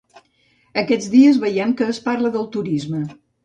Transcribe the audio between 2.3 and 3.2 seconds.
del turisme.